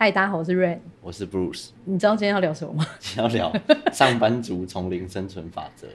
[0.00, 0.78] 嗨，大家好，我是 Rain。
[1.02, 2.86] 我是 Bruce，你知道今天要聊什么吗？
[3.00, 3.52] 今天要聊
[3.92, 5.88] 上班族丛林生存法则。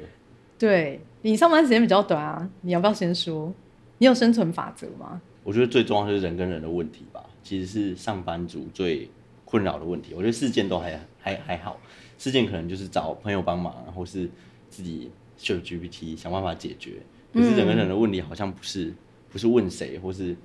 [0.59, 3.53] 对你上班时间比较短啊，你要不要先说？
[3.99, 5.21] 你有生存法则吗？
[5.45, 9.09] 我觉得最重要就是人跟人的问题吧，其实是上班族最
[9.45, 10.13] 困扰的问题。
[10.13, 11.79] 我觉得事件都还还还好，
[12.17, 14.29] 事件可能就是找朋友帮忙，或是
[14.69, 16.95] 自己秀 GPT 想办法解决。
[17.33, 18.93] 可是人跟人的问题好像不是
[19.29, 20.35] 不是问谁，或是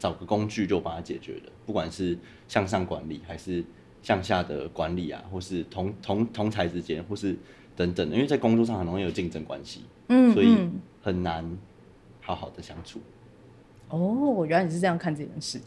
[0.00, 1.52] 找个工具就把它解决了。
[1.64, 2.18] 不管是
[2.48, 3.62] 向上管理，还是
[4.02, 7.36] 向下的管理啊，或是同同同才之间，或是
[7.76, 10.72] 等等的，因为在工作上很容易有竞争关系，嗯所以嗯
[11.02, 11.44] 很难
[12.20, 12.98] 好好的相处。
[13.90, 15.60] 哦，原来你是这样看这件事。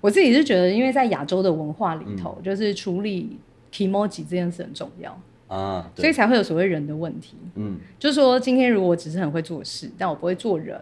[0.00, 3.36] 我自己是觉得，因为在亚洲的文化里头，就是处理
[3.72, 7.36] emoji 这件事很重要，啊，所以，才会有所谓人的问题。
[7.56, 10.80] 嗯，就是说，今天如果我只是很会做事，但我不会做人，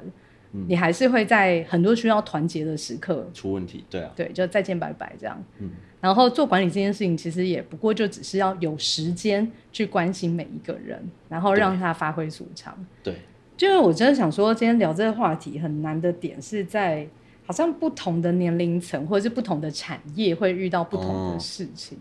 [0.52, 5.42] 你还是会在很多需要团结的时刻，出问题，对啊，对，就再见拜拜这样。
[5.58, 5.70] 嗯
[6.02, 12.76] 然后做管理这件事情，其实也不过就只是要有时间去关心每一个人，然后让他发挥所长。
[13.04, 13.14] 对，
[13.56, 17.06] 就是我真的想说，今天聊这个话题很难的点是在，
[17.46, 21.96] 好像不同的年龄层或者是不同的产业会遇到不同的哦事情。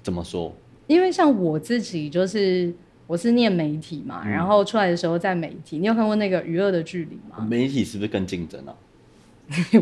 [0.00, 0.54] 怎么说？
[0.86, 2.72] 因为像我自己就是
[3.06, 7.46] 我是念媒体嘛，嗯然后出来的时候在媒体，你有看过那个《娱乐的距离》吗？
[7.48, 8.74] 媒体是不是更竞争啊？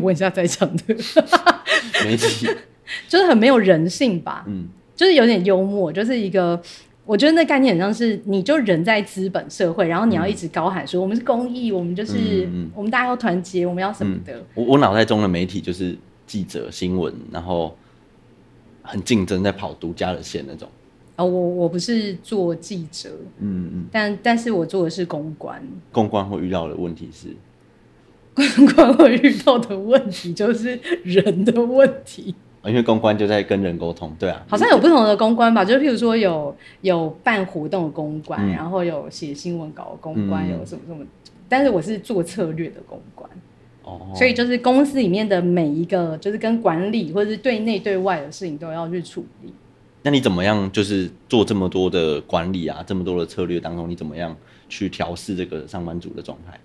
[0.01, 0.83] 问一下在场的，
[2.03, 2.49] 媒体，
[3.07, 4.43] 就是很没有人性吧。
[4.47, 6.61] 嗯，就是有点幽默，就是一个，
[7.05, 14.43] 我觉得那概念很像是，你就人在资本社会，然后你要一直高喊说，我们是公益，我们就是、嗯嗯我们大家要团结，我们要什么的。
[14.53, 17.73] 我我脑袋中的媒体就是记者、新闻，然后
[18.81, 20.67] 很竞争，在跑独家的线那种。
[21.15, 25.61] 哦，我我不是做记者，嗯嗯，但但是我做的是公关。
[25.91, 27.27] 公关会遇到的问题是，
[28.65, 41.05] 公关会遇到的问题就是人的问题，啊因为公关就在跟人沟通，对啊，好像有不同的公关吧，就是譬如说有有办活动的公关，嗯然后有写新闻稿的公关，嗯有什么什么，
[41.47, 43.29] 但是我是做策略的公关。
[43.83, 49.53] 哦，所以就是公司里面的每一个，就是跟管理或者是对内对外的事情都要去处理。
[50.03, 50.71] 那你怎么样？
[50.71, 54.35] 就是做这么多的管理啊，这么多的策略当中，你怎么样
[54.67, 56.59] 去调试这个上班族的状态？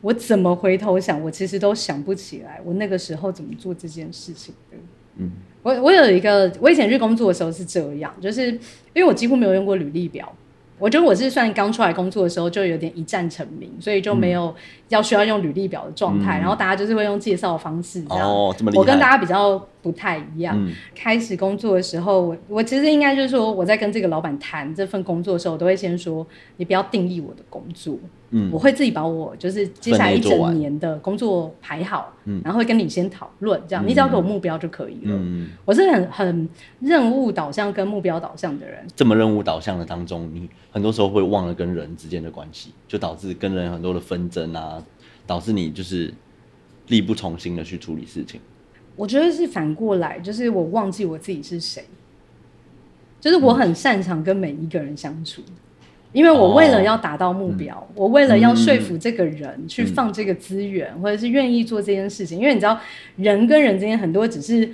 [0.00, 4.76] 我怎么回头想，我其实都想不起来我那个时候怎么做这件事情的。
[5.16, 5.30] 嗯，
[5.62, 10.30] 我我有一个，我以前去工作的时候是这样，就是因为我几乎没有用过履历表。
[10.76, 14.52] 我觉得我是算刚出来工作的时候就有点一战成名，所以就没有
[14.88, 18.28] 要需要用履历表的状态，嗯然后大家就是会用介绍的方式这样。
[18.28, 20.56] 哦，这么厉害，我跟大家比较不太一样。
[20.58, 20.72] 嗯。
[20.94, 27.98] 开始工作的时候，我我其实应该就是说，我在跟这个老板谈这份工作的时候，我都会先说，你不要定义我的工作，
[28.30, 28.50] 嗯。
[28.50, 32.40] 我会自己把我就是接下来一整年的工作排好，嗯。
[32.42, 33.86] 然后会跟你先讨论，这样、嗯。
[33.86, 35.14] 你只要给我目标就可以了。
[35.14, 36.48] 嗯，我是很很
[36.80, 44.82] 任务导向跟目标导向的人，这么任务导向的当中，你很多时候会忘了跟人之间的关系，就导致跟人很多的纷争啊，
[45.26, 46.12] 导致你就是
[46.88, 48.40] 力不从心的去处理事情。
[48.96, 51.84] 我觉得是反过来，就是我忘记我自己是谁，
[53.20, 55.42] 就是我很擅长跟每一个人相处，
[56.12, 62.78] 因为我为了要达到目标，我为了要说服这个人去放这个资源，或者是愿意做这件事情，因为你知道
[63.16, 64.68] 人跟人之间很多只是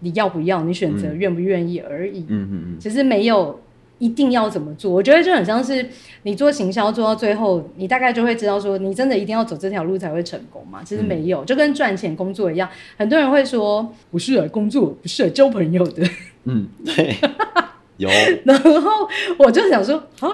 [0.00, 3.60] 你要不要，你选择愿不愿意而已，嗯嗯嗯，其实没有。
[3.98, 4.90] 一定要怎么做？
[4.90, 5.88] 我觉得就很像是
[6.22, 10.82] 你做行销做到最后，你大概就会知道说，你真的一定要走这条路才会成功嘛？
[10.84, 12.68] 其实没有，就跟赚钱工作一样。
[12.96, 16.06] 很多人会说，不是来工作，不是来交朋友的。
[16.44, 17.16] 嗯，对，
[17.96, 18.08] 有，
[18.44, 19.08] 然后
[19.38, 20.28] 我就想说，啊，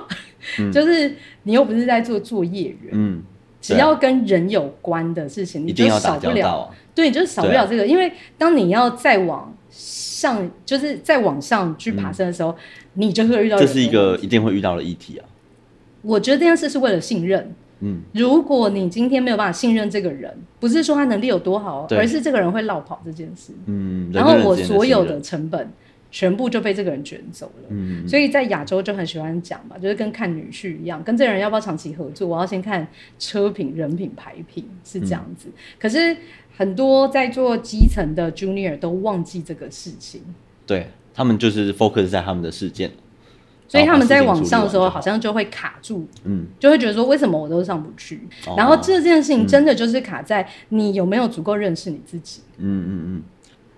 [0.58, 3.22] 嗯就是你又不是在做作业员，嗯，
[3.60, 6.70] 只要跟人有关的事情，你就要少不了。
[6.94, 12.54] 对，你就少不了这个，因为当你要再往上，就是再往上去爬升的时候，
[12.94, 15.28] 你就会遇到这是一个一定会遇到的议题啊。
[16.02, 17.54] 我觉得这件事是为了信任。
[17.84, 23.52] 嗯，如果你今天没有办法信任这个人，不是说他能力有多好，而是这个人会落跑这件事。
[23.66, 25.68] 嗯，然后我所有的，成本
[26.08, 27.68] 全部就被这个人卷走了。
[27.70, 32.86] 嗯，所以在亚洲就很喜欢讲嘛，就是跟看女婿一样，跟这个人要不要长期合作，我要先看
[33.18, 35.48] 车品、人品、牌品是这样子。
[35.80, 36.16] 可是
[36.56, 40.22] 很多在做基层的 junior 都忘记这个事情，
[40.64, 42.90] 对他们就是 focus 在他们的事件，
[43.68, 48.20] 所以他们在往往上的时候好像就会卡住，嗯，就会觉得说为什么我都上不去？
[48.46, 48.54] 哦。
[48.56, 52.40] 然后这件事情真的就是卡在你有没有足够认识你自己。
[52.58, 53.22] 嗯嗯嗯。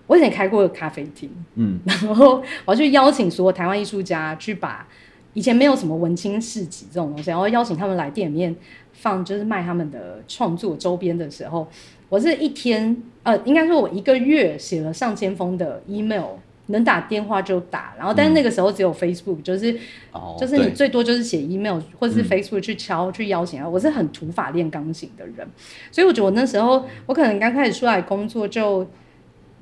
[0.07, 1.79] 我以前开过咖啡厅，嗯。
[1.85, 4.87] 然后我要去邀请所有台湾艺术家去把
[5.33, 8.55] 以前没有什么文青市集这种东西，然后邀请他们来店里面
[8.93, 11.67] 放，就是卖他们的创作周边的时候，
[12.07, 16.35] 我是一天呃，应该说我一个月写了上千封的 email，
[16.67, 19.77] 能打电话就打，然后但是那个时候只有 Facebook，就是、
[20.11, 23.69] 哦，就是你最多就是写 email 或者是嗯 Facebook 去敲、去邀请啊。
[23.69, 25.47] 我是很土法练钢琴的人，
[25.91, 28.87] 所以我觉得我那时候我可能刚开始出来工作就，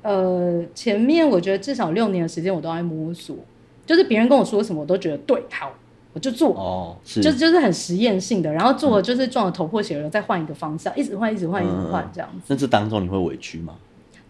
[0.02, 3.36] 呃，前面我觉得至少六年的时间我都在摸索，
[3.84, 5.72] 就是别人跟我说什么我都觉得对，好，
[6.14, 6.54] 我就做。
[6.54, 12.44] 哦，是就就是很实验性的，然后做了就是撞了头破血流，再换一个方向，一直换，一直换，一直换嗯这样子。
[12.48, 13.74] 那这当中你会委屈吗？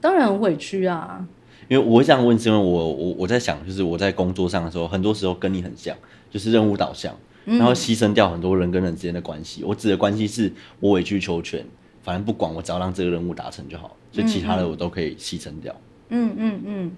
[0.01, 1.27] 当然很委屈啊，
[1.69, 5.97] 因为我会这样问，是因为我我我在想，就是我在工作上的时候，很多时候跟你很像，
[6.31, 7.15] 就是任务导向，
[7.47, 9.63] 嗯然后牺牲掉很多人跟人之间的关系。
[9.65, 11.65] 我指的关系是我委曲求全，
[12.03, 15.75] 反正不管，我只要让这个任务达成就好，所以其他的我都可以牺牲掉。
[16.11, 16.93] 嗯嗯嗯。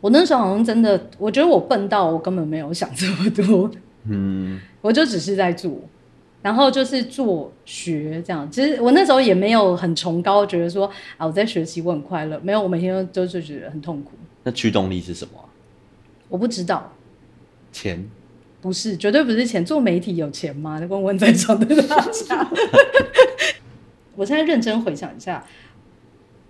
[0.00, 3.70] 我那时候好像真的，我觉得我笨到我根本没有想这么多，
[4.06, 5.72] 嗯，我就只是在做，
[6.44, 8.46] 然后就是做学这样。
[8.50, 10.84] 其实我那时候也没有很崇高，觉得说
[11.16, 14.10] 啊我在学习我很快乐，没有，我每天都就是觉得很痛苦。
[14.42, 15.48] 那驱动力是什么啊、
[16.28, 16.92] 我不知道，
[17.72, 18.04] 钱
[18.60, 19.64] 不是，绝对不是钱。
[19.64, 20.78] 做媒体有钱吗？
[20.86, 22.50] 问问在场的大家。
[24.14, 25.42] 我现在认真回想一下，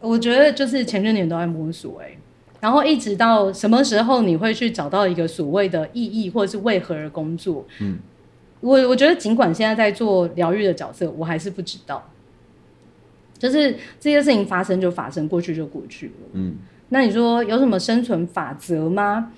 [0.01, 2.19] 我觉得就是前些年都在摸索、欸，
[2.61, 7.65] 然后一直到什么时候你会去找到一个所谓的意义，或者是为何而工作？
[7.81, 7.99] 嗯，
[8.65, 12.03] 我我觉得尽管现在在做疗愈的角色，我还是不知道。
[13.39, 16.13] 就是这些事情发生就发生，过去就过去了。
[16.33, 16.57] 嗯
[16.89, 19.33] 那你说有什么生存法则吗？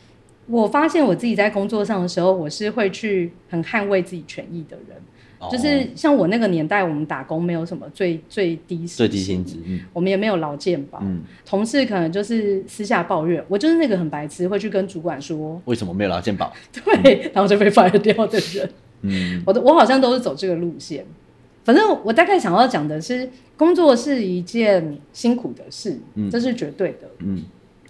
[0.46, 4.96] 我发现我自己在工作上的时候，我是会去很捍卫自己权益的人。
[5.38, 16.52] 哦就是像我那个年代，我们打工没有什么最最低最低薪资，嗯我们也没有劳健保，嗯，同事可能就是私下抱怨，我就是那个很白痴，会去跟主管说，为什么没有劳健保？
[16.72, 18.70] 对，然后就被 fire 掉的人。
[19.08, 21.06] 嗯我的我好像都是走这个路线。
[21.64, 27.10] 反正我大概想要讲的是，工作是一件辛苦的事，嗯这是绝对的。
[27.18, 27.42] 嗯，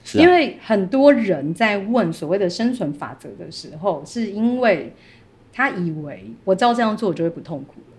[0.03, 4.95] 是因啊，为很多人在问所谓的生存法则的时候，是因为
[5.53, 7.97] 他以为我照这样做我就会不痛苦了。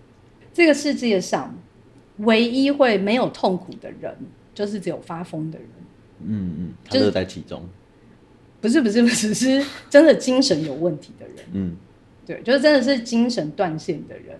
[0.51, 1.55] 这个世界上
[2.17, 4.15] 唯一会没有痛苦的人，
[4.55, 5.67] 就是只有发疯的人。
[6.25, 7.61] 嗯嗯，他就是乐在其中，
[8.59, 11.45] 不是不是不是，是真的精神有问题的人。
[11.53, 11.75] 嗯
[12.27, 14.37] 对，就是真的是精神断线的人，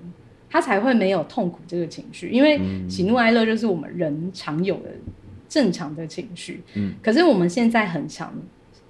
[0.49, 2.29] 他才会没有痛苦这个情绪。
[2.29, 4.89] 因为嗯喜怒哀乐就是我们人常有的
[5.47, 8.33] 正常的情绪，嗯可是我们现在很常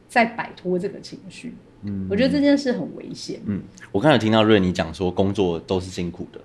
[0.09, 1.53] 在摆脱这个情绪。
[1.83, 3.39] 嗯我觉得这件事很危险。
[3.45, 3.61] 嗯，
[3.91, 6.41] 我刚才有听到瑞你讲说工作都是辛苦的，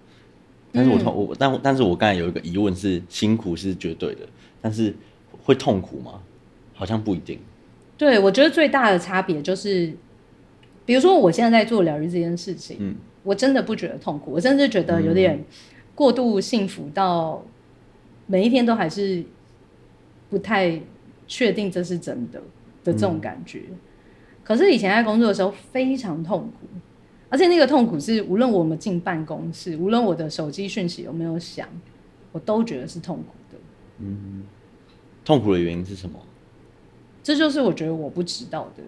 [0.70, 4.28] 但是我嗯痛我但但是我刚才有一个疑问是辛苦是绝对的，
[4.60, 4.94] 但是
[5.43, 6.20] 会痛苦吗？
[6.75, 7.38] 好像不一定。
[7.96, 9.93] 对，我觉得最大的差别就是，
[10.84, 15.43] 比如说我现在在做疗愈这件事情，嗯我真的不觉得痛苦，我甚至觉得有点
[15.94, 17.40] 过度幸福到
[18.26, 19.23] 每一天都还是
[20.29, 20.81] 不太
[21.29, 22.43] 确定这是真的
[22.82, 23.62] 的这种感觉。
[24.43, 26.67] 可是以前在工作的时候非常痛苦，
[27.28, 31.69] 而且那个痛苦是无论我们进办公室，无论我的手机讯息有没有响，
[32.32, 33.58] 我都觉得是痛苦的。
[34.00, 34.43] 嗯，
[35.25, 36.19] 痛苦的原因是什么？
[37.23, 38.82] 这就是我觉得我不知道的，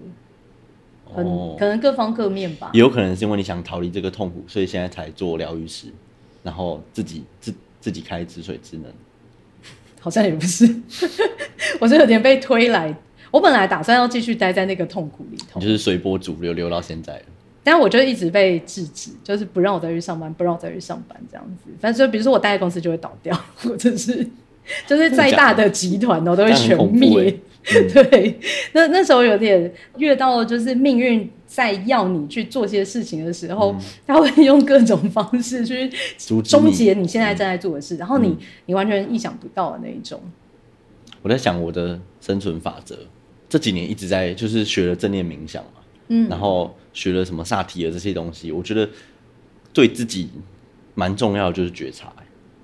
[1.12, 2.81] 很、哦可能各方各面吧也。
[2.81, 5.89] 有可能是因为你想逃离这个痛苦，所以现在才做疗愈师，
[6.43, 8.93] 然后自己自自己开止水之能。
[10.01, 10.65] 好像也不是，
[11.81, 12.95] 我是有点被推来。
[13.31, 17.25] 我本来打算要继续待在那个痛苦里头你，就是随波逐流，流到现在了。
[17.64, 21.71] 但我就一直被制止，就是不让我再去上班，不让我再去上班这样子。
[21.81, 24.25] 反正就比如说我待在公司就会倒掉， 或者是
[24.87, 27.25] 就是再大的集团哦都会全灭。
[27.25, 27.40] 欸。
[27.94, 28.38] 对，
[28.75, 33.75] 那那时候有点越到就是命运在要你去做些事情的时候，
[34.06, 35.90] 他会用各种方式去
[36.42, 40.21] 终结你现在正在做的事，然后你你完全意想不到的那一种。
[41.23, 42.99] 我在想我的生存法则，
[43.49, 46.28] 这几年一直在就是学了正念冥想嘛，嗯。
[46.28, 48.87] 然后学了什么萨提尔这些东西，我觉得
[49.73, 50.28] 对自己
[50.94, 52.12] 蛮重要的就是觉察。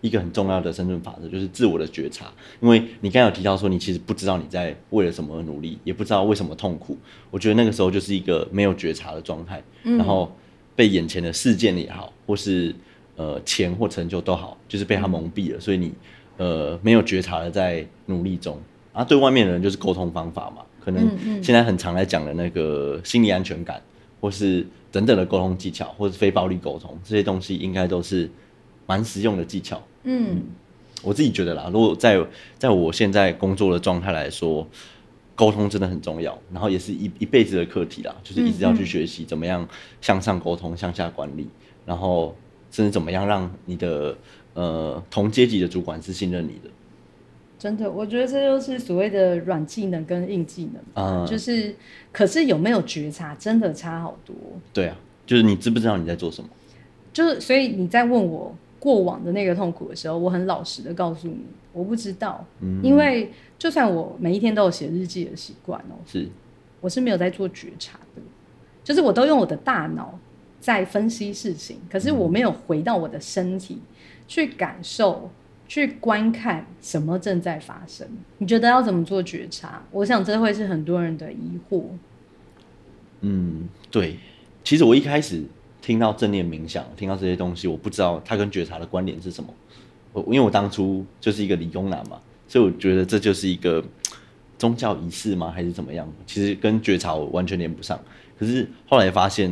[0.01, 6.97] 一个很重要的生存法则就是自我的觉察，因为你刚才有提到说你其实不知道你在为了什么而努力，也不知道为什么痛苦。
[7.31, 10.31] 我觉得那个时候就是一个没有觉察的状态，然后
[10.75, 12.75] 被眼前的事件也好，或是
[13.17, 15.93] 呃钱或成就都好，就是被他蒙蔽了，所以你
[16.39, 18.59] 呃没有觉察的在努力中。
[18.93, 21.09] 啊，对外面的人就是沟通方法嘛，可能
[21.41, 23.81] 现在很常来讲的那个心理安全感，
[24.21, 28.29] 或是等等的沟通技巧，或是非暴力沟通这些东西，应该都是
[28.91, 29.81] 蛮实用的技巧。
[30.03, 30.43] 嗯
[31.05, 32.21] 我自己觉得啦，如果在
[32.59, 34.67] 在我现在工作的状态来说，
[35.37, 39.67] 沟通真的很重要，然后也是一一辈子的课题啦，就是一直要去学习怎么样
[40.01, 41.47] 向上沟通、向下管理，
[41.87, 42.35] 然后
[42.73, 44.17] 甚至怎么样让你的
[44.55, 46.69] 呃同阶级的主管是信任你的。
[47.59, 51.75] 真的，我觉得这就是所谓的软技能跟硬技能啊，嗯就是，
[52.11, 54.35] 可是有没有觉察，真的差好多。
[54.75, 56.51] 对啊，就是你知不知道你在做什么？
[57.13, 66.29] 就是，所以你在问我过往的那个痛苦的时候，我很老实的告诉你，我不知道，嗯因为就算我每一天都有写日记的习惯哦，是，
[66.81, 68.23] 我是没有在做觉察的，
[68.83, 70.19] 就是我都用我的大脑
[70.59, 73.79] 在分析事情，可是我没有回到我的身体
[74.27, 75.31] 去感受、
[75.69, 78.09] 去观看什么正在发生。
[78.39, 79.83] 你觉得要怎么做觉察？
[79.91, 81.85] 我想这会是很多人的疑惑。
[83.21, 84.17] 嗯，对。
[84.63, 85.43] 其实我一开始
[85.81, 89.53] 听到正念冥想，听到这些东西，我不知道它跟觉察的关联是什么。
[90.13, 93.85] 我因为我当初就是一个理工男嘛，所以我觉得这就是一个
[94.59, 96.13] 宗教仪式吗，还是怎么样？
[96.27, 97.99] 其实跟觉察我完全连不上。
[98.39, 99.51] 可是后来发现，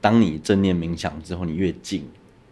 [0.00, 2.04] 当你正念冥想之后，你越静，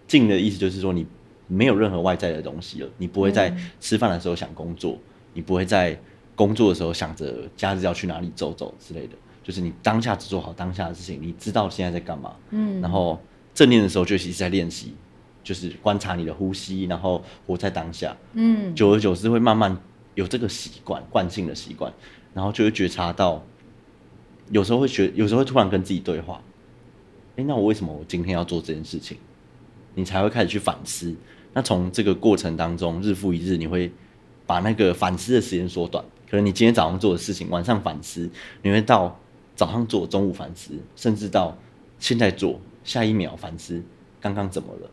[0.06, 1.06] 静的意思就是说你
[1.46, 4.98] 没有任何外在的东西了，你不会在吃饭的时候想工作，
[5.32, 5.98] 你不会在
[6.34, 12.34] 工作的时候想着假日要去哪里走走之类的，就是你当下只做好当下的事情，你知道现在在干嘛。
[12.50, 13.20] 嗯然后
[13.54, 14.94] 正念的时候就一直在练习，
[15.44, 18.16] 就是观察你的呼吸，然后活在当下。
[18.32, 19.76] 嗯久而久之会慢慢
[20.14, 21.92] 有这个习惯，惯性的习惯，
[22.32, 23.44] 然后就会觉察到，
[24.50, 26.42] 有时候会觉，有时候会突然跟自己对话，
[27.36, 29.18] 诶，那我为什么我今天要做这件事情？
[29.94, 31.14] 你才会开始去反思。
[31.52, 33.92] 那从这个过程当中，日复一日，你会
[34.44, 36.04] 把那个反思的时间缩短。
[36.28, 38.28] 可能你今天早上做的事情，晚上反思，
[38.62, 39.16] 你会到
[39.54, 41.56] 早上做，中午反思，甚至到
[41.98, 43.82] 现在做，下一秒反思
[44.20, 44.90] 刚刚怎么了。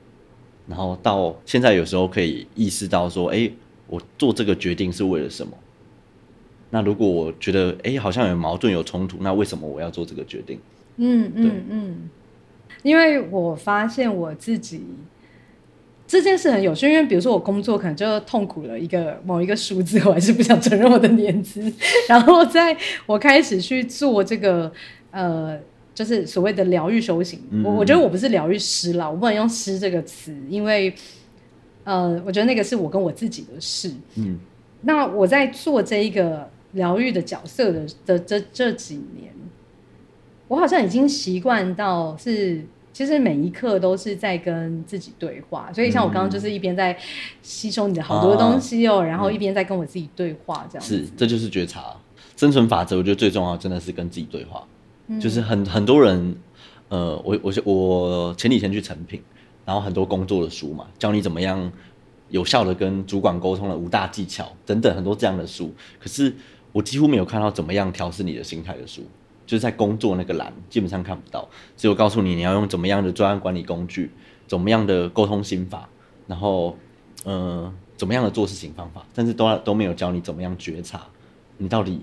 [0.68, 3.52] 然后到现在有时候可以意识到说，哎，
[3.88, 5.54] 我做这个决定是为了什么？
[6.70, 10.60] 那如果我觉得，哎，好像有矛盾、有冲突，那为什么我要做这个决定？
[10.98, 12.10] 嗯嗯嗯，
[12.84, 14.84] 因为我发现我自己
[16.12, 21.72] 这件事很有趣，因为比如说我工作可能就痛苦了一个某一个数字，我还是不想承认我的年资。
[22.10, 22.76] 然后在
[23.06, 24.70] 我开始去做这个
[25.12, 25.58] 呃，
[25.96, 30.94] 就是所谓的疗愈修行，嗯我我觉得我不是疗愈师啦，我不能用“师”这个词，因为
[31.86, 33.90] 呃，我觉得那个是我跟我自己的事。
[34.16, 34.38] 嗯
[34.82, 39.32] 那我在做这一个疗愈的角色的的这这几年，
[40.50, 45.72] 我好像已经习惯到是，其实每一刻都是在跟自己对话。
[45.74, 46.98] 所以像我刚刚就是一边在
[47.42, 50.98] 吸收你的好多东西哦，然后一边在跟我自己对话，这样子。
[50.98, 51.96] 是，这就是觉察。
[52.36, 54.64] 生存法则，我觉得最重要真的是跟自己对话。
[55.08, 56.36] 嗯就是很很多人，
[56.90, 59.22] 呃，我我我前几天去成品，
[59.66, 61.72] 然后很多工作的书嘛，教你怎么样
[62.30, 65.72] 有效的跟主管沟通的五大技巧等等很多这样的书。
[66.00, 66.34] 可是
[66.72, 69.04] 我几乎没有看到怎么样调试你的心态的书，
[69.52, 74.10] 就是在工作那个栏基本上看不到，只有告诉你你要用怎么样的专案管理工具，
[74.48, 75.90] 怎么样的沟通心法，
[76.26, 76.78] 然后
[77.26, 81.06] 呃怎么样的做事情方法，但是都都没有教你怎么样觉察
[81.58, 82.00] 你到底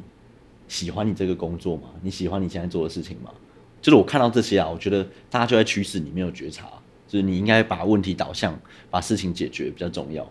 [0.69, 1.85] 喜欢你这个工作吗？
[2.03, 3.31] 你喜欢你现在做的事情吗？
[3.81, 6.67] 就是我看到这些啊，我觉得大家就在驱使你没有觉察，
[7.07, 10.31] 就是你应该把问题导向，把事情解决比较重要。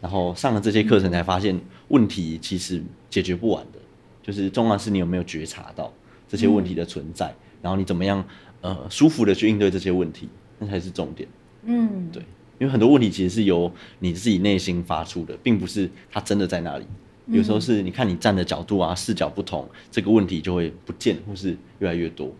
[0.00, 3.78] 然后上了这些课程才发现，问题其实解决不完的，
[4.20, 5.92] 就是重要是你有没有觉察到
[6.28, 8.24] 这些问题的存在，然后你怎么样
[8.60, 10.28] 呃舒服的去应对这些问题，
[10.58, 11.28] 那才是重点。
[11.64, 12.22] 嗯，对，
[12.58, 16.86] 因为很多问题其实是由你自己内心发出的，并不是它真的在那里。
[17.28, 22.30] 有时候是你看你站的角度啊，视角不同，这个问题就会不见，或是越来越多。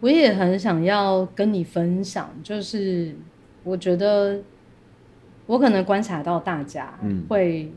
[0.00, 3.16] 我也很想要跟你分享，就是
[3.64, 4.38] 我觉得
[5.46, 7.72] 我可能观察到大家嗯会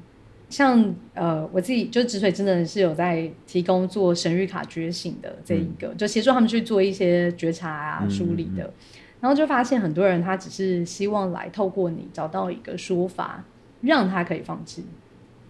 [0.52, 8.72] 像呃我自己就止水真的是有在提供做神谕卡觉醒的这一个，就协助他们去做一些觉察啊嗯梳理的，
[9.20, 13.44] 然后就发现很多人他只是希望来透过你找到一个说法，
[13.82, 14.86] 让他可以放弃。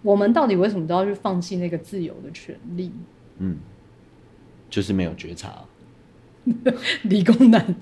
[0.04, 2.92] 我们到底为什么都要去放弃那个自由的权利？
[3.40, 3.58] 嗯，
[4.70, 5.66] 就是没有觉察。
[7.04, 7.76] 理工男。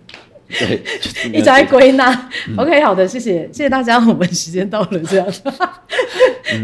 [0.50, 2.30] 对，就是 一直在归纳。
[2.58, 5.28] OK，好的，谢谢，谢谢大家，我们时间到了，这样。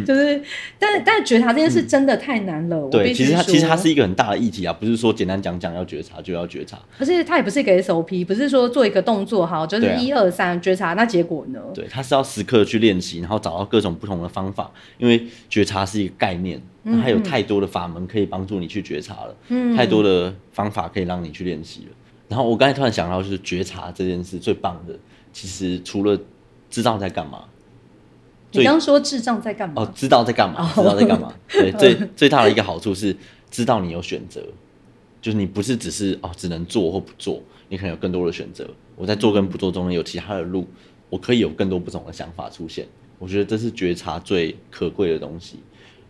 [0.06, 0.42] 就是，
[0.80, 6.78] 但但觉察这件事真的太难了，我对，其实它其实它是一个很大的议题啊，不是说简单讲讲要觉察就要觉察。
[7.00, 11.60] 而且它也不是一个 SOP，不是说做一个动作哈，就是一二三觉察，那结果呢？
[11.74, 21.96] 对，它是要时刻去练习，然后找到各种不同的方法，因为觉察是一个概念，那它有太多的法门可以帮助你去觉察了，嗯太多的方法可以让你去练习了。
[22.28, 24.98] 然后我刚才突然想到，就是觉察这件事最棒的，
[25.32, 26.20] 其实除了
[26.70, 27.44] 知道在干嘛，
[28.60, 29.82] 你刚刚说智障在干嘛？
[29.82, 31.34] 哦，知道在干嘛，知道在干嘛。
[31.50, 33.16] 对，最最大的一个好处是
[33.50, 34.42] 知道你有选择，
[35.22, 38.68] 就是你不是只是哦只能做或不做，你可能有更多的选择。
[38.96, 40.66] 我在做跟不做中间有其他的路，
[41.10, 42.88] 我可以有更多不同的想法出现。
[43.20, 45.60] 我觉得这是觉察最可贵的东西。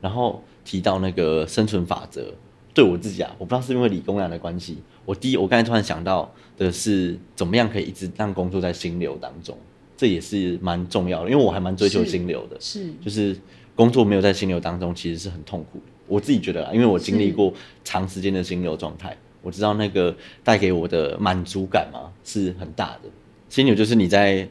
[0.02, 2.32] 然后提到那个生存法则，
[2.74, 9.58] 对我自己啊，我不知道是因为理工男的关系，我第一我刚才突然想到的是，怎么样可以一直让工作在心流当中，
[9.98, 13.36] 这也是蛮重要的，因为我还蛮追求心流的，是就是
[13.76, 15.86] 工作没有在心流当中，其实是很痛苦的。
[16.08, 23.10] 我自己觉得啦，因为我经历过长时间的心流状态，我知道那个带给我的满足感嘛是很大的。
[23.50, 24.48] 心流就是你在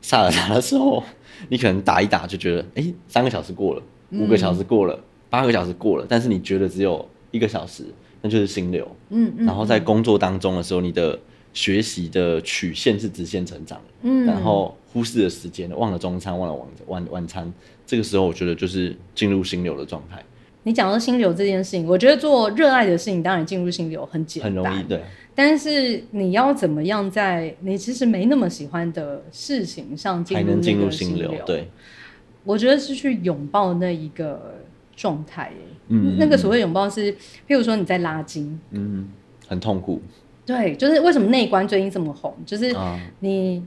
[0.00, 1.02] 萨尔达的时候，
[1.48, 3.82] 你可能打一打就觉得，哎、三个小时过了，
[4.12, 4.98] 五个小时过了，
[5.28, 7.84] 八个小时过了，但是你觉得只有一个小时，
[8.22, 8.86] 那就是心流。
[9.10, 11.18] 嗯嗯，然后在工作当中的时候，你的
[11.54, 14.26] 学习的曲线是直线成长的，嗯。
[14.26, 17.50] 然后忽视了时间，忘了中餐，忘了晚晚晚餐，
[17.86, 20.22] 这个时候我觉得就是进入心流的状态，
[20.64, 25.02] 你讲到心流这件事情，我觉得做热爱的事情，当然进入心流很简单，很容易对。
[25.34, 31.68] 但是你要怎么样在你其实没那么喜欢的事情上进入还能进那个心入心流，对，
[32.44, 34.60] 我觉得是去拥抱那一个
[34.94, 35.52] 状态。
[35.88, 36.16] 嗯。
[36.18, 39.08] 那个所谓拥抱是，譬如说你在拉筋，嗯，
[39.48, 40.00] 很痛苦
[40.46, 43.62] 对，就是为什么内观最近这么红，就是啊，你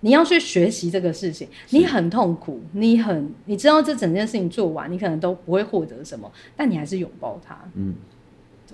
[0.00, 7.56] 你要去学习这个事情，你很痛苦，你很你知道这整件事情做完，你可能都不会获得什么，但你还是拥抱它。
[7.74, 7.94] 嗯，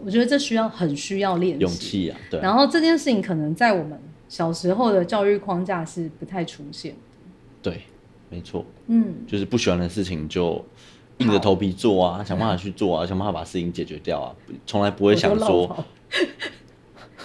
[0.03, 1.71] 我觉得这需要很需要练习勇。
[1.71, 3.99] 气啊，对啊，然后这件事情可能在我们
[4.29, 6.95] 小时候的教育框架是不太出现。
[7.61, 7.83] 对，
[8.31, 10.65] 没错，嗯，就是不喜欢的事情就
[11.19, 14.35] 硬着头皮做啊，想办法去做啊，想办法把事情解决掉啊，
[14.67, 15.85] 从来不会想说。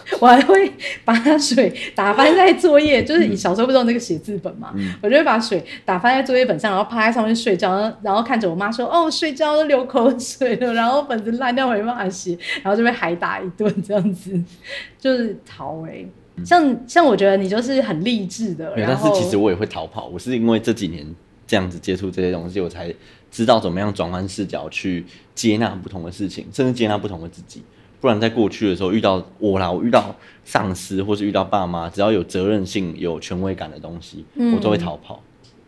[0.20, 0.72] 我还会
[1.06, 4.94] 把水打翻在作业，就是你小时候不知道那个写字本嘛，嗯。
[5.02, 14.40] 我就会把水打翻在作业本上，然后趴在上面睡觉，然后然后看着我妈说：“哦，睡觉都流口水了。”然后本子烂掉没办法写，然后就被海打一顿，这样子。
[15.00, 16.06] 就是逃哎、
[16.46, 21.06] 像像我觉得你就是很励志的，但是其实我也会逃跑，我是因为这几年
[21.48, 22.94] 这样子接触这些东西，我才
[23.32, 27.64] 知道怎么样转换视角去接纳不同的事情，甚至接纳不同的自己。
[28.02, 30.16] 不然在过去的时候遇到我啦，我遇到
[30.46, 35.22] 上司或是遇到爸妈，只要有责任性、有权威感的东西，嗯我都会逃跑，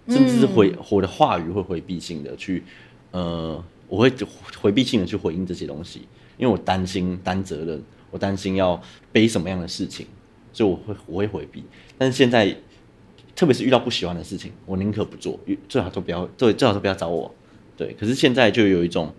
[0.07, 2.63] 甚至是回我的话语会回避性的去，
[3.11, 4.11] 呃，我会
[4.59, 10.07] 回避性的去回应这些东西，因为我担心担责任，我担心要背什么样的事情，
[10.53, 11.63] 所以我会我会回避。
[11.97, 12.55] 但是现在，
[13.35, 17.33] 特别是遇到不喜欢的事情，我宁可不做，最好都不要，对，最好都不要找我。
[17.77, 19.11] 对，可是现在就有一种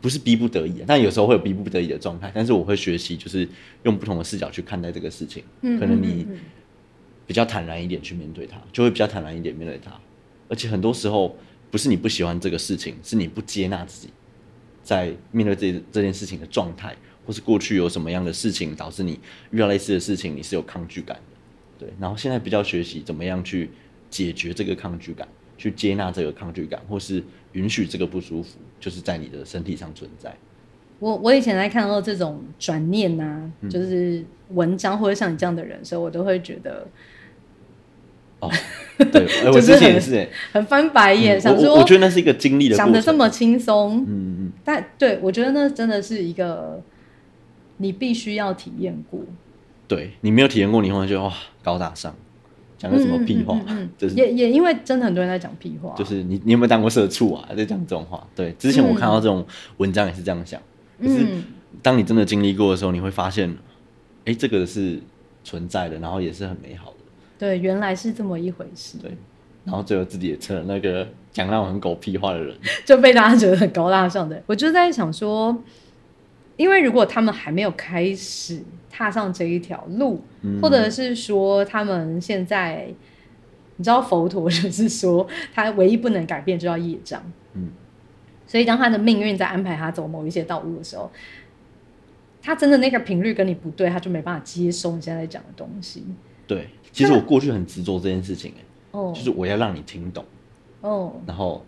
[0.00, 2.30] 不是逼不得已，但有时候会有逼不得已的状态。
[2.34, 3.48] 但是我会学习，就是
[3.82, 5.42] 用不同的视角去看待这个事情。
[5.62, 6.26] 嗯可能你
[7.26, 9.92] 比较坦然一点去面对它，就会比较坦然一点面对它。
[10.48, 11.36] 而且很多时候
[11.70, 14.08] 不是你不喜欢这个事情，是你不接纳自己
[14.82, 19.18] 在面对这这件事情的状态，或是过去有什么样的事情导致你
[19.50, 21.86] 遇到类似的事情，你是有抗拒感的。
[21.86, 23.70] 对，然后现在比较学习怎么样去
[24.08, 30.34] 解决这个抗拒感，去接纳这个抗拒感，或是允许这个不舒服，就是在你的身体上存在。
[31.00, 33.68] 我我以前在看到这种转念呐、嗯。
[33.68, 36.86] 就是文章或者像你这样的人的时候，我都会觉得
[38.40, 38.50] 哦，
[39.12, 40.28] 对， 哎我之前也是、哎。
[40.52, 42.74] 很翻白眼，嗯想说我觉得那是一个经历的。
[42.74, 46.82] 想的这么轻松，嗯嗯，但对我觉得那真的是一个
[47.76, 49.20] 你必须要体验过，
[49.86, 52.14] 对你没有体验过，你会觉得哇高大上，
[52.78, 57.48] 讲个什么屁话，嗯嗯嗯嗯就是也也因为真的很多人在讲屁话，就是你你有没有当过社畜啊？
[57.56, 58.24] 在讲这种话。
[58.34, 59.44] 对，之前我看到这种
[59.78, 60.60] 文章也是这样想，
[61.02, 61.44] 可是嗯
[61.82, 63.54] 当你真的经历过的时候，你会发现，
[64.24, 64.98] 哎、这个是
[65.44, 66.96] 存在的，然后也是很美好的。
[67.38, 69.10] 对，原来是这么一回事，对，
[69.64, 72.56] 然后最后自己也成了那个讲那种很狗屁话的人。
[72.86, 74.42] 就被大家觉得很高大上的。
[74.46, 75.56] 我就在想说，
[76.58, 82.92] 因为如果他们还没有开始踏上这一条路，嗯或者是说他们现在，
[83.76, 87.22] 你知道佛陀就是说，他唯一不能改变就要业障。
[87.54, 87.70] 嗯，
[88.44, 91.08] 所以当他的命运在安排他走某一些道路的时候，
[92.42, 96.04] 他真的那个频率跟你不对，他就没办法接收你现在在讲的东西。
[96.48, 100.24] 对，其实我过去很执着这件事情、哎、哦，就是我要让你听懂，
[100.80, 101.64] 哦，然后，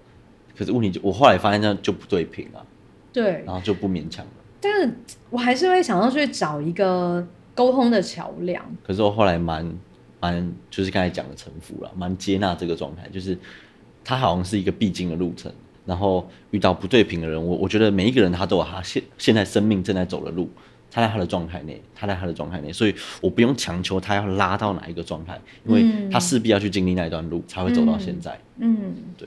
[0.57, 2.67] 可是问题就我后来发现这样就不对频了，
[3.13, 4.33] 对，然后就不勉强了。
[4.61, 4.93] 但是
[5.31, 8.65] 我还是会想要去找一个沟通的桥梁。
[8.83, 9.73] 可是我后来蛮
[10.21, 13.37] 蛮就是刚才讲的臣服了，蛮接纳这个状态，就是
[14.05, 15.53] 他好像是一个必经的路程。
[15.87, 20.49] 然后遇到不对频的人，我我觉得每一个人他都有他现现在生命正在走的路，
[20.91, 28.39] 他在他的状态内，他在他的状态内，所以我不用强求他要拉到哪一个状态，因为嗯他势必要去经历那一段路，才会走到现在。
[28.59, 29.27] 嗯对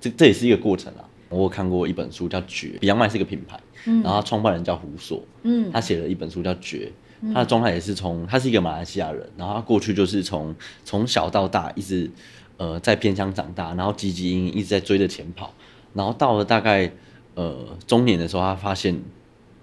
[0.00, 1.04] 这这也是一个过程啊。
[1.32, 4.02] 我有看过一本书叫《绝》，比洋麦是一个品牌，嗯。
[4.02, 5.70] 然后他创办人叫胡索，嗯。
[5.72, 6.92] 他写了一本书叫《绝》，
[7.32, 12.10] 他的状态也是从他是一个马来西亚人，然后他过去就是从从小到大一直
[12.56, 15.52] 呃在偏乡长大，然后汲汲营营一直在追着钱跑，
[15.94, 16.92] 然后到了大概
[17.34, 19.00] 呃中年的时候，他发现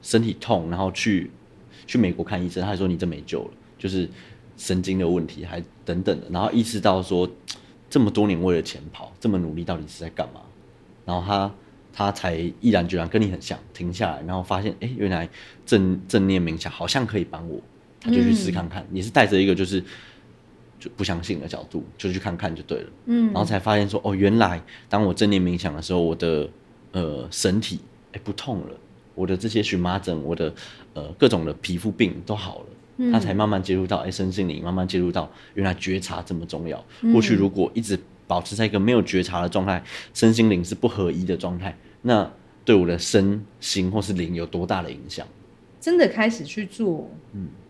[0.01, 1.29] 身体痛，然后去
[1.85, 4.09] 去美国看医生，他说你这没救了，就是
[4.57, 7.29] 神经的问题，还等等的，然后意识到说
[7.89, 10.41] 这么多年为了钱跑，这么努力到底是在干嘛？
[11.09, 11.51] 然后他
[11.91, 15.27] 他才毅然决然跟你很像，停下来，然后发现哎，原来
[15.65, 17.59] 正正念冥想好像可以帮我，
[17.99, 19.83] 他就去试看看，也是带着一个就是。
[20.81, 22.89] 就不相信的角度，就去看看就对了。
[23.07, 26.49] 嗯，然后才发现说，哦，原来当我正念冥想的时候，我的
[26.93, 27.81] 呃身体
[28.13, 28.73] 哎不痛了，
[29.13, 30.53] 我的这些荨麻疹，我的
[30.93, 32.65] 呃各种的皮肤病都好了。
[32.95, 36.81] 嗯，他才慢慢接入到哎身心灵，慢慢接入到原来觉察这么重要。
[37.11, 42.31] 过去如果一直保持在一个没有觉察的状态，身心灵是不合一的状态，那
[42.63, 45.27] 对我的身心或是灵有多大的影响？
[45.81, 47.09] 真的开始去做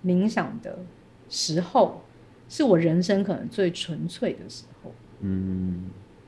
[0.05, 0.77] 冥想的
[1.29, 2.03] 时候。
[2.51, 5.83] 是我人生可能最纯粹的时候，嗯，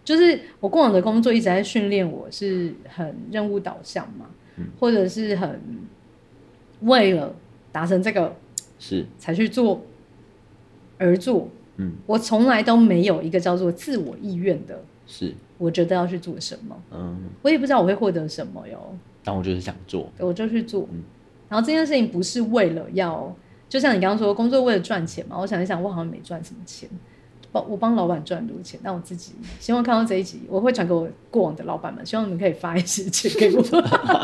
[0.05, 4.27] 就是我过往的工作一直在训练我是很任务导向嘛，
[4.79, 5.59] 或者是很
[6.81, 7.33] 为了
[7.71, 8.35] 达成这个
[8.77, 9.83] 是才去做
[10.99, 11.49] 而做，
[11.81, 15.33] 嗯，我从来都没有一个叫做自我意愿的，是。
[15.57, 18.79] 我觉得要去做什么，嗯，我也不知道我会获得什么哟，
[19.23, 20.87] 但我就是想做，我就去做，
[21.47, 23.35] 然后这件事情不是为了要。
[23.69, 26.89] 就像你刚刚说，工作为了赚钱嘛，我想一想，我好像没赚什么钱，
[27.51, 33.63] 帮我帮老板赚很多钱，但我自己希望看到这一集，我会传给我过往的老板们，希望你们可以发一些钱给我。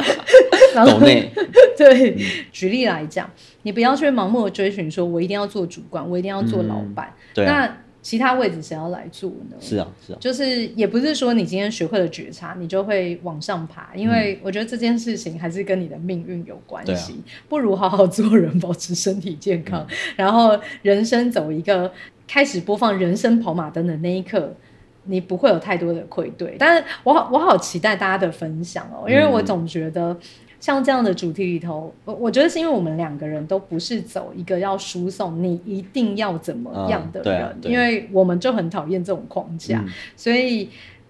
[0.73, 0.99] 然后
[1.77, 2.15] 对，
[2.51, 3.29] 举例来讲，
[3.63, 7.77] 你不要去盲目的追寻，说我一定要做主管，我一定要做老板，那。
[8.07, 9.57] 其他位置谁要来做呢？
[9.59, 17.21] 是啊，是啊，就是也不是说你今天学会了觉察，你就会往上爬，因为我觉得这件事情还是跟你的命运有关系。
[17.49, 21.91] 不如好好做人，保持身体健康，然后人生走一个
[22.25, 24.55] 开始播放人生跑马灯的那一刻，
[25.03, 26.55] 你不会有太多的愧对。
[26.57, 30.17] 但是我好，我好期待大家的分享哦，因为我总觉得。
[30.59, 39.83] 像这样的主题里头，我我觉得是因为我们两个人都不是走一个要输送你一定要怎么样的人，因为我们就很讨厌这种框架，
[40.15, 40.69] 所以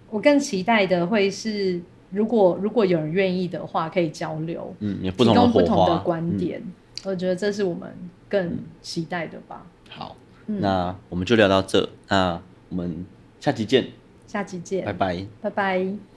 [0.10, 1.80] 我更期待的会是，
[2.10, 6.62] 如果如果有人愿意的话，可以交流，嗯，提供不同的观点，
[7.06, 7.90] 我觉得这是我们
[8.28, 9.66] 更期待的吧。
[9.90, 13.06] 好，那我们就聊到这，那我们
[13.40, 13.88] 下期见，
[14.28, 16.17] 下期见，拜拜，拜拜。